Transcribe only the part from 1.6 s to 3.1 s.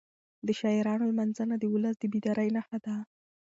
ولس د بیدارۍ نښه ده.